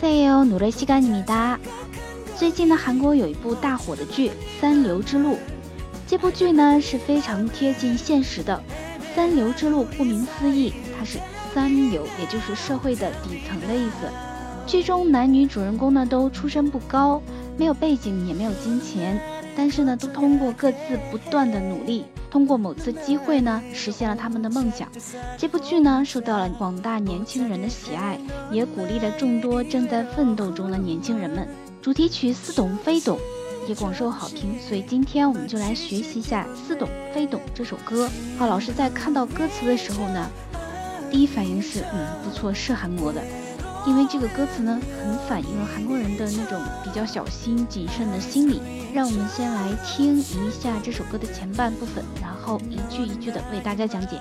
[0.00, 1.24] 塞哟，努雷西干尼米。
[2.36, 4.28] 最近呢，韩国有一部大火的剧
[4.60, 5.32] 《三流之路》，
[6.06, 8.62] 这部剧呢是非常贴近现实的。
[9.16, 11.18] 三流之路顾名思义，它是
[11.52, 14.08] 三流，也就是社会的底层的意思。
[14.68, 17.20] 剧中男女主人公呢都出身不高，
[17.56, 19.20] 没有背景，也没有金钱，
[19.56, 20.78] 但是呢都通过各自
[21.10, 24.88] 不断的努力，通过某次机会呢，实现了他们的梦想。
[25.38, 28.20] 这部剧呢，受到了广大年轻人的喜爱，
[28.50, 31.48] 也鼓励了众多正在奋斗中的年轻人们。
[31.80, 33.16] 主题曲《似懂非懂》
[33.68, 38.10] 也广受好评，所以今天我们就来学习一下《似懂非懂》这首歌。
[38.36, 40.28] 好，老师在看到歌词的时候呢，
[41.10, 43.22] 第一反应是，嗯，不错，是韩国的。
[43.86, 48.60] 因为这个歌词呢，很反映了韩国人的那种比较小心谨慎的心理。
[48.94, 54.18] 让我们先来听一下这首歌的前半部分，然后一句一句的为大家讲解。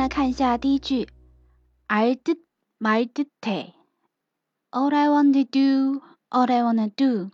[0.00, 1.08] 来看一下第一句，
[1.86, 2.38] I did
[2.78, 3.74] my duty.
[4.70, 7.30] All I want to do, all I wanna do.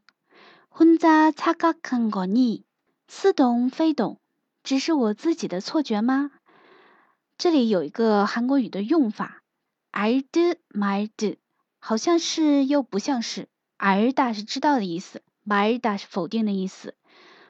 [0.68, 2.64] 혼자착각한거 니？
[3.08, 4.18] 似懂非懂，
[4.62, 6.30] 只是我自己的错觉吗？
[7.38, 9.42] 这里有一个韩国语的用法，
[9.90, 11.36] I did my do，
[11.78, 13.48] 好像是又不像是。
[13.78, 16.94] 알다是知道的意思，말다是否定的意思，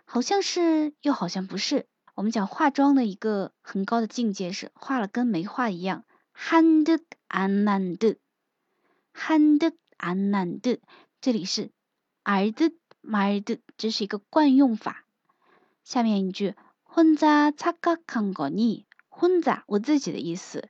[0.04, 1.86] 好像是又好像不是。
[2.16, 6.04] 我们讲化妆的一个很高的境界是画了跟没画一样。
[6.34, 8.18] 한듯안난 듯，
[9.14, 10.80] 한듯안난 듯，
[11.20, 11.70] 这里是
[12.24, 15.04] 알듯말 듯， 这是一个惯用法。
[15.84, 16.54] 下面一句
[16.86, 18.84] 혼자착각한거 니？
[19.10, 20.68] 혼자我自己的意思。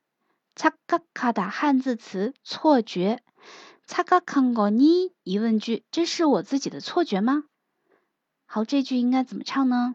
[0.54, 3.20] 착각하다汉字词错觉。
[3.86, 5.12] 착각한거 니？
[5.22, 7.44] 疑问句，这是我自己的错觉吗？
[8.46, 9.94] 好，这句应该怎么唱呢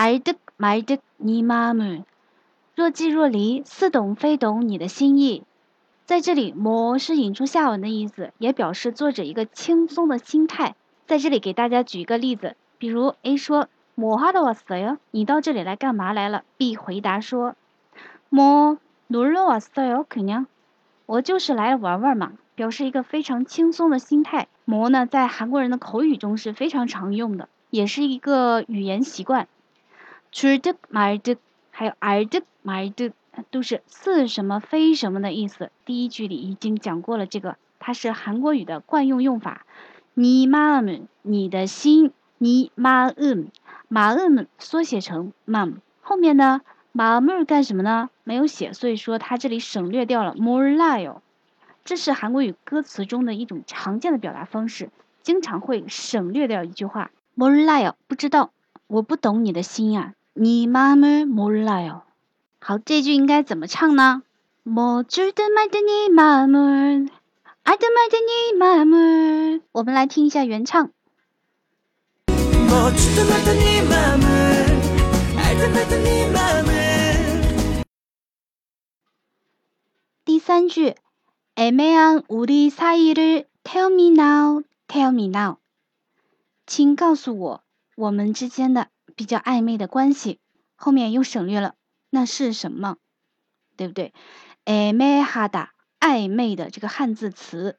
[0.00, 2.06] 爱的买的你妈们，
[2.74, 5.42] 若即若离，似懂非懂你的心意。
[6.06, 10.74] 在这里，摩是引出下文的意思，也表示作者一个轻松的心态。
[11.06, 17.54] 在这里给大家举一个例子，比如 A 说：“摩哈的瓦斯哟，你到这里来干嘛来了？”B 回答说
[18.30, 18.78] ：“摩
[19.08, 20.46] 努了瓦斯哟，可娘，
[21.04, 24.48] 我就是来玩玩嘛。”表示一个非常轻松的心态。
[24.64, 29.46] 摩呢，在韩国人的口语中是非常常用的，也是一个语言习惯。
[30.31, 31.37] 줄 듯， 말 듯，
[31.71, 33.13] 还有알 듯， 말 듯，
[33.51, 35.71] 都是似什么非什么的意思。
[35.85, 39.65] 第一句里已经讲过了，这个它是韩国语的惯用用法。
[40.13, 43.49] 你妈음你的心，你妈음
[43.87, 45.75] 马음缩写成 mom。
[46.01, 46.61] 后面呢，
[46.91, 48.09] 마음干什么呢？
[48.23, 51.21] 没有写，所以说它这里省略掉了몰라 요。
[51.83, 54.89] 这是韩国语歌词中的一种常见的表达方式，
[55.21, 58.51] 经常会省略掉一句话몰라 요， 不知道，
[58.87, 60.13] 我不懂你的心呀。
[60.33, 62.01] 你妈妈몰라 요。
[62.59, 64.23] 好，这句应该怎么唱呢？
[64.63, 67.09] 뭐줄듯말듯네마음 을，
[67.63, 68.97] 爱的买的你妈妈。
[69.71, 70.89] 我们来听一下原唱。
[80.25, 80.95] 第三句，
[81.55, 85.57] 애매한우리사이를 tell me now, tell me now，
[86.65, 87.63] 请告诉我
[87.95, 88.89] 我们之间的。
[89.20, 90.40] 比较暧昧的关系，
[90.76, 91.74] 后面又省略了
[92.08, 92.96] 那是什么，
[93.76, 94.14] 对不对？
[94.64, 97.78] 暧昧哈达，暧昧的这个汉字词，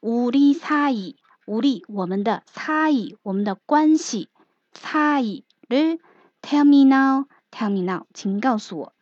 [0.00, 4.30] 无力差异，无力我们的差异，我们的关系
[4.72, 5.44] 差异。
[5.68, 8.94] Tell me now, tell me now，请告诉我。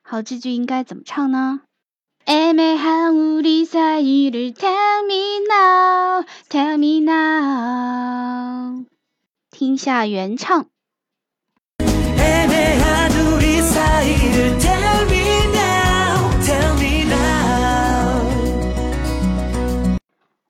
[0.00, 1.60] 好，这句应该怎么唱呢？
[2.24, 8.86] 暧昧和无力差异，Tell me now, tell me now。
[9.57, 10.69] 听下原唱。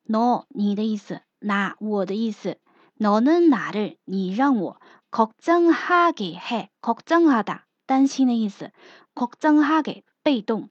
[0.07, 2.57] 너你的意思，나我的意思。
[2.99, 4.81] 너는나를你让我。
[5.11, 8.71] 걱정하게 해， 걱정하 다， 担心的意思。
[9.15, 10.71] 걱정하 게， 被动。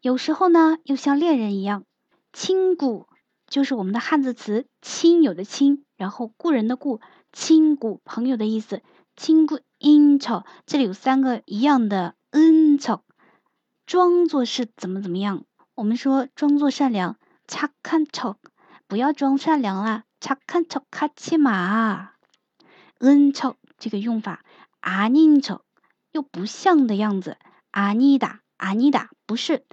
[0.00, 1.84] 有时候呢，又像恋人一样。
[2.32, 3.06] 亲故
[3.46, 7.00] 就是我们的汉字词“亲友”的“亲”，然后故人的“故”，
[7.32, 8.82] 亲故朋友的意思。
[9.16, 13.02] 亲故应酬，这里有三个一样的“恩酬”，
[13.86, 15.44] 装作是怎么怎么样。
[15.76, 17.16] 我们说装作善良，
[17.48, 18.36] 恰看丑，
[18.86, 22.12] 不要装善良啦，恰看丑卡起马。
[22.98, 24.44] 恩酬这个用法，
[24.80, 25.62] 阿宁丑。
[26.12, 27.38] 又不像的样子，
[27.72, 29.64] 阿妮达，阿妮达不是。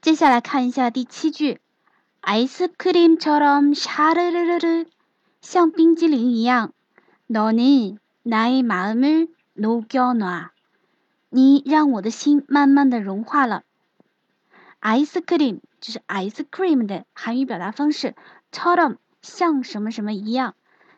[0.00, 1.58] 接下来看一下第七句，
[2.22, 4.86] 아이스크림처럼샤르르르르
[5.42, 6.72] 像冰激凌一样，
[7.30, 10.50] 너는나의마음을녹여 놔，
[11.30, 13.64] 你让我的心慢慢的融化了。
[14.80, 18.14] 아이스크림就是 ice cream 的韩语表达方式，
[18.52, 20.54] 처럼像什么什么一样，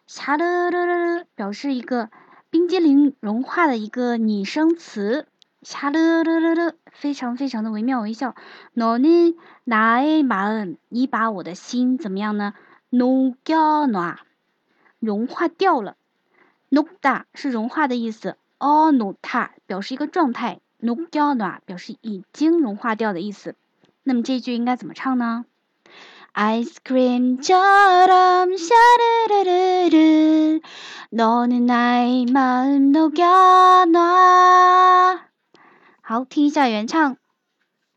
[0.06, 2.10] 샤르르르表示一个
[2.50, 5.26] 冰激凌融化的一个拟声词。
[5.62, 8.34] 샤르르르르非常非常的惟妙惟肖。
[8.74, 12.54] 너는나의마 음， 你把我的心怎么样呢？
[12.90, 14.18] 녹여 놔，
[15.00, 15.96] 融化掉了。
[16.72, 18.36] 녹다是融化的意思。
[18.58, 20.60] 어녹다表示一个状态。
[20.80, 23.56] 녹여놔表示已经融化掉的意思。
[24.04, 25.44] 那么这句应该怎么唱呢？
[26.32, 30.60] 아이스크림처럼 샤르르르르
[31.10, 33.88] 너는 나의 마음 녹여놔
[36.00, 37.16] 好听一下原唱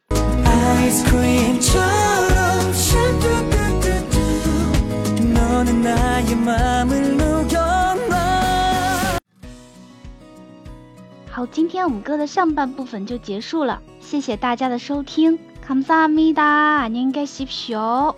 [0.10, 4.02] 아이스크림처럼 샤르르르르
[5.34, 7.18] 너는 나의 마음을
[11.36, 15.40] 好，今天我们歌的上半部分就结束了，谢谢大家的收听。
[15.66, 16.44] 감사합니다.
[16.82, 18.16] 안녕히 계십시오.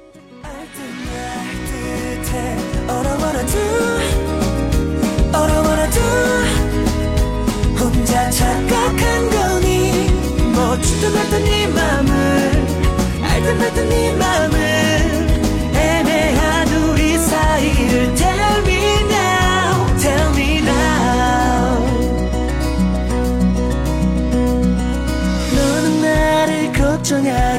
[7.78, 10.08] 혼자 착각한 거니
[10.54, 12.12] 묻지도 말던 네 맘을
[13.22, 14.67] 알던 말던 네 맘을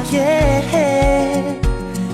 [0.00, 1.60] 하게 해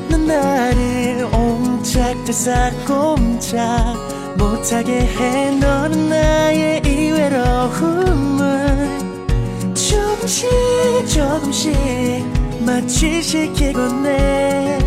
[0.08, 3.94] 넌 나를 옴짝달싹 꼼짝
[4.36, 5.50] 못하게 해.
[5.52, 8.98] 너는 나의 이 외로움을
[9.74, 10.48] 조금씩
[11.08, 11.72] 조금씩
[12.60, 14.78] 마취시키곤 해